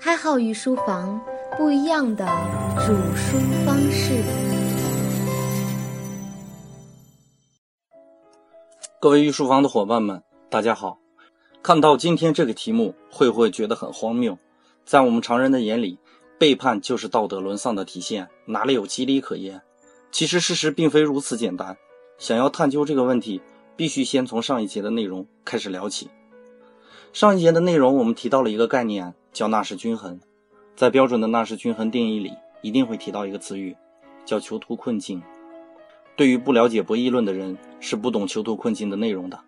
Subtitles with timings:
[0.00, 1.20] 开号与书房
[1.56, 2.24] 不一样的
[2.86, 4.22] 煮书方式。
[9.00, 11.00] 各位御书房的伙伴们，大家好。
[11.64, 14.38] 看到今天这个题目，会不会觉得很荒谬？
[14.84, 15.98] 在我们常人的眼里，
[16.38, 19.60] 背叛就是道德沦丧的体现，哪里有其理可言？
[20.12, 21.76] 其实事实并非如此简单。
[22.18, 23.42] 想要探究这个问题，
[23.74, 26.08] 必须先从上一节的内容开始聊起。
[27.12, 30.18] 上一节的内容，我们提到了一个概念，叫纳什均衡。
[30.74, 33.76] 在标准的纳什均衡定义里，一定会提到一个词语，
[34.24, 35.22] 叫囚徒困境。
[36.16, 39.38] 对于不了解博弈论的人，是不懂囚徒困境的内容的。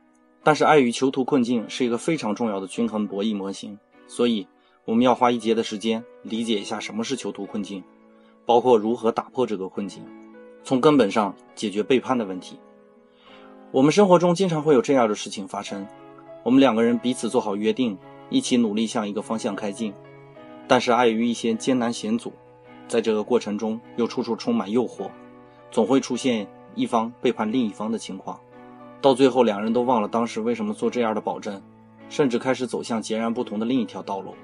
[0.45, 3.77] 但是碍于囚徒困境是一个非常重要的均衡博弈模型，
[4.07, 4.47] 所以
[4.85, 7.83] 我们要花一节的时间理解一下什么是囚徒困境，
[8.47, 10.05] 包括如何打破这个困境，
[10.63, 12.61] 从根本上解决背叛的问题。
[13.73, 15.85] 我们生活中经常会有这样的事情发生。
[16.45, 17.99] 我们两个人彼此做好约定，
[18.31, 19.93] 一起努力向一个方向开进，
[20.67, 22.33] 但是碍于一些艰难险阻，
[22.89, 25.11] 在这个过程中又处处充满诱惑，
[25.71, 28.41] 总会出现一方背叛另一方的情况，
[29.03, 31.61] 到最后两人都忘了当时为什么做这样的保证，
[32.09, 34.35] 甚至开始走向截然不同的另一条道路。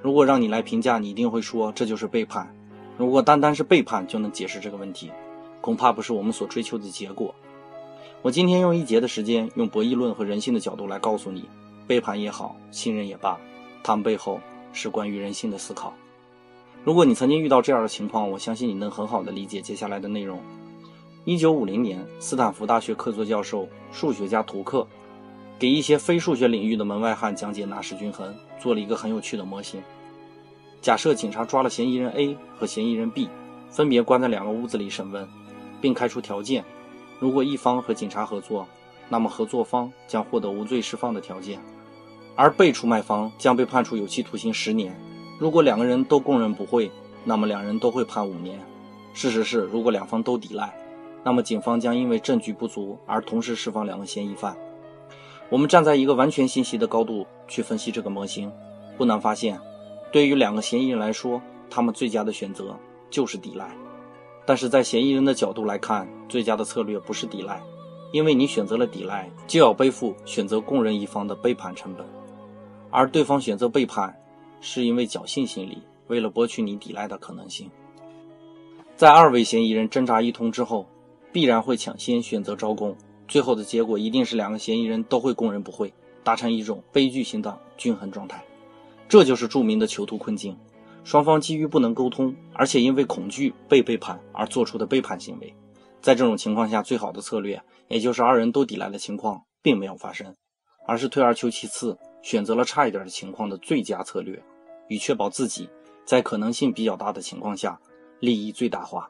[0.00, 2.54] 如果让你来评价，你一定会说这就是背叛。
[2.96, 5.10] 如果单单是背叛就能解释这个问题，
[5.60, 7.34] 恐怕不是我们所追求的结果。
[8.22, 11.48] 我今天用一节的时间，用博弈论和人性的角度来告诉你，
[11.90, 13.36] 背叛也好，信任也罢，
[13.82, 14.38] 他们背后
[14.72, 15.92] 是关于人性的思考。
[16.84, 20.40] 如果你曾经遇到这样的情况，我相信你能很好的理解接下来的内容。
[21.24, 24.86] 一九五零年，斯坦福大学客座教授、数学家图克，
[25.58, 29.82] 给一些非数学领域的门外汉讲解纳什均衡，做了一个很有趣的模型。
[30.80, 33.28] 假设警察抓了嫌疑人 A 和嫌疑人 B，
[33.68, 35.28] 分别关在两个屋子里审问，
[35.80, 36.64] 并开出条件。
[37.18, 38.64] 如果一方和警察合作，
[39.08, 41.60] 那么合作方将获得无罪释放的条件，
[42.40, 44.98] 而被出卖方将被判处有期徒刑十年。
[45.38, 46.90] 如果两个人都供认不讳，
[47.22, 48.58] 那么两人都会判五年。
[49.12, 50.74] 事实是，如果两方都抵赖，
[51.22, 54.56] 那么警方将因为证据不足而同时释放两个嫌疑犯。
[55.50, 58.50] 我们站在一个完全信息的高度去分析这个模型，
[58.96, 59.60] 不难发现，
[60.10, 62.74] 对于两个嫌疑人来说，他们最佳的选择
[63.10, 63.70] 就是抵赖。
[64.46, 67.60] 但是在嫌疑人的角度来看，最佳的策略不是抵赖，
[68.12, 72.06] 因为你选择了抵赖，就要背负选择供认一方的背叛成本；
[72.90, 74.20] 而对方选择背叛，
[74.60, 77.70] 是因为侥幸心理，为了博取你抵赖的可能性。
[78.96, 80.86] 在二位嫌疑人挣扎一通之后，
[81.32, 82.96] 必然会抢先选择招供，
[83.28, 85.92] 最后的结果一定是两个嫌疑人都会供认不讳，
[86.22, 88.44] 达成一种悲剧性的均衡状态。
[89.08, 90.56] 这就是著名的囚徒困境。
[91.02, 95.54] 双方基于不能沟通，而且因为恐惧被背叛而做出的背叛行为，
[96.02, 100.36] 在这种情况下，最好的策略，也就是二人都抵赖的情况，并没有发生，
[100.86, 104.42] 而是退而求其次，选择了差一点的情况的最佳策略，
[104.88, 105.68] 以确保自己
[106.04, 107.78] 在可能性比较大的情况下
[108.18, 109.08] 利益最大化。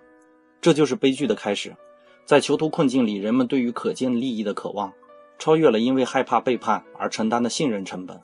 [0.61, 1.75] 这就是悲剧的开始。
[2.25, 4.93] 在囚徒困境里，人们对于可见利益的渴望，
[5.39, 8.21] 超越了因为害怕背叛而承担的信任成本。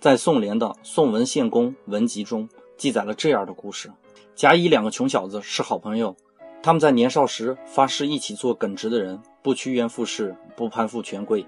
[0.00, 2.48] 在宋濂的《宋文献公文集》中。
[2.76, 3.88] 记载了这样的故事：
[4.34, 6.16] 甲乙两个穷小子是好朋友，
[6.60, 11.46] 他们在年少时发誓一起做耿直的人，不趋炎附势，不攀附权贵。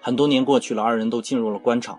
[0.00, 1.98] 很多年过去了，二人都进入了官场。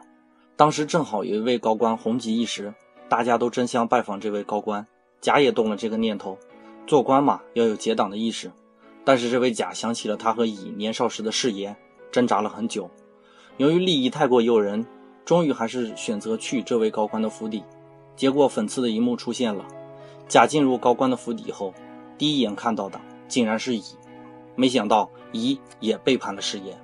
[0.56, 2.74] 当时正好有一位高官红极一时，
[3.09, 4.88] 大家都争相拜访这位高官。
[5.19, 6.38] 甲也动了这个念头，
[6.85, 8.52] 做官嘛要有结党的意识。
[9.03, 11.75] 但是这位甲想起了他和乙年少时的誓言，
[12.12, 12.90] 挣扎了很久。
[13.58, 14.85] 由于利益太过诱人，
[15.25, 17.64] 终于还是选择去这位高官的府邸。
[18.16, 19.66] 结果讽刺的一幕出现了：
[20.28, 21.74] 甲进入高官的府邸后，
[22.18, 23.84] 第一眼看到的竟然是乙，
[24.56, 26.78] 没想到乙也背叛了誓言。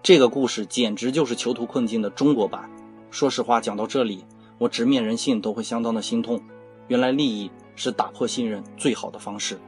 [0.00, 2.70] 这个故事简直就是囚徒困境的中国版。
[3.10, 4.24] 说实话，讲到这里，
[4.58, 6.40] 我直面人性都会相当的心痛。
[6.86, 9.58] 原来利益是打破信任最好的方式。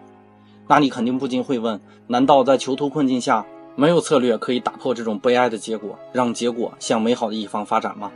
[0.68, 8.12] 那你肯定不禁会问：难道在囚徒困境下，没有策略可以打破这种悲哀的结果，让结果向美好的一方发展吗？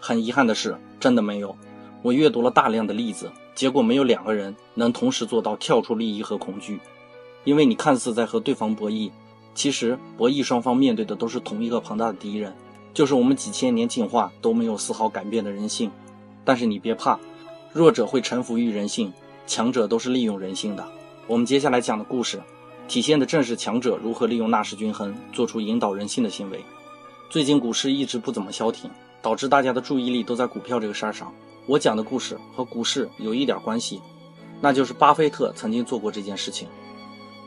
[0.00, 1.54] 很遗憾的是，真的没有。
[2.02, 6.80] 我阅读了大量的例子，结果没有两个人能同时做到跳出利益和恐惧。
[7.44, 9.10] 因为你看似在和对方博弈，
[9.54, 12.54] 其实博弈双方面对的都是同一个庞大的敌人，
[12.94, 15.90] 就是我们几千年进化都没有丝毫改变的人性。
[16.44, 17.18] 但是你别怕，
[17.72, 19.12] 弱者会臣服于人性，
[19.46, 20.84] 强者都是利用人性的。
[21.26, 22.40] 我们接下来讲的故事，
[22.88, 26.64] 体现的正是强者如何利用纳什均衡做出引导人性的行为。
[27.28, 31.32] 最近股市一直不怎么消停，导致大家的注意力都在股票这个事儿上。
[31.66, 34.00] 我讲的故事和股市有一点关系，
[34.60, 36.66] 那就是巴菲特曾经做过这件事情。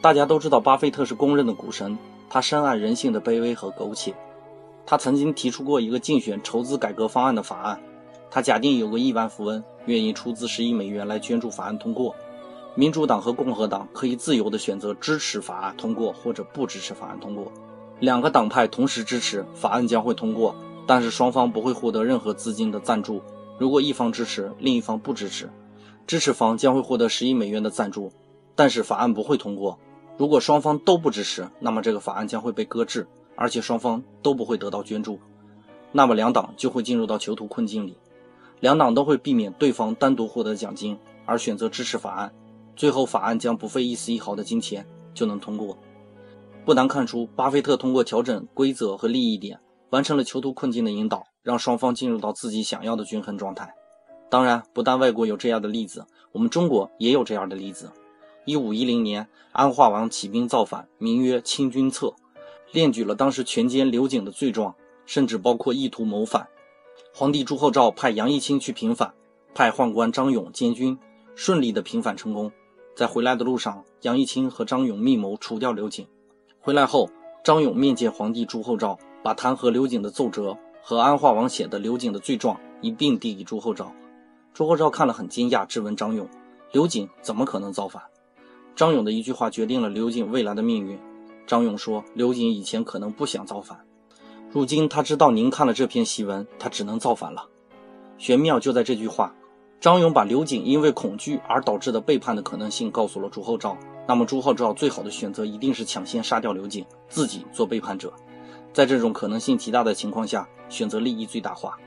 [0.03, 1.97] 大家都知道，巴菲特是公认的股神，
[2.29, 4.13] 他深谙人性的卑微和苟且。
[4.85, 7.81] 他曾经提出过一个竞选筹资改革方案的法案，
[8.29, 12.13] 他假定有个亿万富翁愿意出资十亿美元来捐助法案通过，
[12.75, 17.49] 民主党和共和党可以自由地选择支持法案通过或者不支持法案通过。
[18.01, 20.53] 两个党派同时支持法案将会通过，
[20.85, 23.21] 但是双方不会获得任何资金的赞助。
[23.57, 25.49] 如果一方支持，另一方不支持，
[26.05, 28.11] 支持方将会获得十亿美元的赞助，
[28.53, 29.79] 但是法案不会通过。
[30.17, 35.19] 如果双方都不支持，那么这个法案将会被搁置，而且双方都不会得到捐助，
[35.91, 37.97] 那么两党就会进入到囚徒困境里。
[38.59, 42.31] 两党都会避免对方单独获得奖金，而选择支持法案。
[42.75, 45.77] 最后，法案将不费一丝一毫的金钱就能通过。
[46.63, 49.59] 不难看出，巴菲特通过调整规则和利益点，
[49.89, 53.75] 完成了囚徒困境的引导，让双方进入到自己想要的均衡状态。
[54.29, 57.91] 当然，不但外国有这样的例子，我们中国也有这样的例子。
[58.45, 62.13] 一五一零年，安化王起兵造反，名曰清君侧，
[62.71, 64.75] 列举了当时全歼刘瑾的罪状，
[65.05, 66.49] 甚至包括意图谋反。
[67.13, 69.13] 皇帝朱厚照派杨义清去平反，
[69.53, 70.97] 派宦官张勇监军，
[71.35, 72.51] 顺利的平反成功。
[72.95, 76.05] 在回来的路上，杨义清和张勇密谋除掉刘瑾。
[76.59, 77.09] 回来后，
[77.43, 83.93] 张勇面见皇帝朱厚照，把弹劾刘瑾的奏折和安化王写的刘瑾的罪状一并递给朱厚照。
[84.53, 86.27] 朱厚照看了很惊讶，质问张勇
[86.71, 88.03] ：“刘瑾怎么可能造反？”
[88.75, 90.99] 张勇的一句话决定了刘瑾未来的命运。
[91.45, 93.79] 张勇说：“刘瑾以前可能不想造反。”
[94.51, 97.45] 如今他知道您看了这篇檄文，他只能造反了。
[98.17, 99.33] 玄妙就在这句话。
[99.79, 103.77] 张勇把刘瑾因为恐惧而导致的背叛的可能性告诉了朱厚照。
[104.07, 108.13] 那么朱厚照最好的选择一定是抢先杀掉刘瑾，自己做背叛者。
[108.71, 111.77] 在这种可能性极大的情况下，选择利益最大化。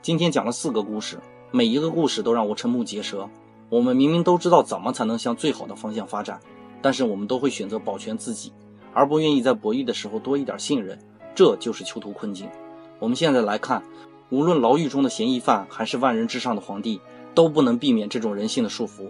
[0.00, 3.28] 今天讲了四个故事，每一个故事都让我瞠目结舌。
[3.72, 6.38] 我们明明都知道怎么才能向最好的方向发展，
[6.82, 8.52] 但是我们都会选择保全自己，
[8.92, 10.98] 而不愿意在博弈的时候多一点信任。
[11.34, 12.50] 这就是囚徒困境。
[12.98, 13.82] 我们现在来看，
[14.28, 17.00] 无论牢狱中的嫌疑犯，还是万人之上的皇帝，
[17.34, 19.06] 都不能避免这种人性的束缚。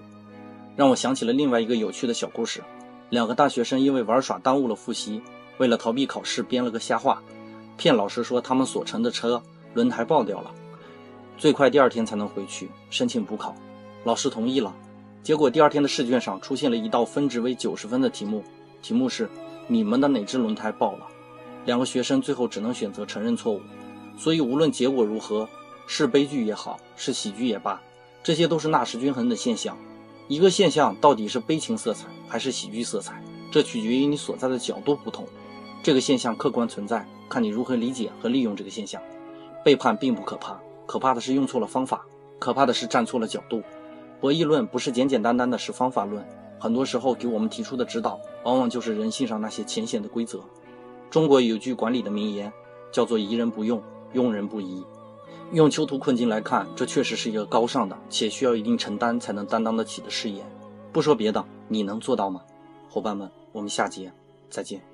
[0.76, 2.62] 让我想起了另外一个有趣的小故事：
[3.10, 5.20] 两个大学生因为玩耍耽误了复习，
[5.58, 7.20] 为了逃避考试，编了个瞎话，
[7.76, 9.42] 骗老师说他们所乘的车
[9.74, 10.52] 轮胎爆掉了，
[11.36, 13.52] 最快第二天才能回去申请补考。
[14.04, 14.74] 老师同意了，
[15.22, 18.42] 结果第二天的试卷上出现了一道分值为九十分的题目，
[18.82, 19.30] 题目是
[19.68, 21.06] 你们的哪只轮胎爆了？
[21.64, 23.60] 两个学生最后只能选择承认错误，
[24.16, 25.48] 所以无论结果如何，
[25.86, 27.80] 是悲剧也好，是喜剧也罢，
[28.24, 29.78] 这些都是纳什均衡的现象。
[30.26, 33.22] 一个现象到底是悲情色彩还是喜剧色彩，
[33.52, 35.26] 这取决于你所在的角度不同。
[35.82, 39.00] 这个现象客观存在，看你如何理解和利用这个现象。
[39.64, 42.04] 背叛并不可怕，可怕的是用错了方法，
[42.40, 43.62] 可怕的是站错了角度。
[44.22, 46.24] 博弈论不是简简单单的是方法论，
[46.56, 50.38] 很多时候给我们提出的指导，往往就是人性上那些浅显的规则。
[51.10, 52.52] 中国有句管理的名言，
[52.92, 53.82] 叫做“疑人不用，
[54.12, 54.86] 用人不疑”。
[55.50, 60.46] 用囚徒困境来看，这确实是一个高尚的且需要一定承担才能担当得起的誓言。
[60.92, 62.42] 不说别的，你能做到吗？
[62.88, 64.12] 伙伴们，我们下节
[64.48, 64.91] 再见。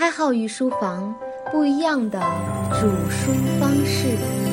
[0.00, 1.14] 开号与书房
[1.52, 2.18] 不一样的
[2.70, 3.30] 煮书
[3.60, 4.49] 方式。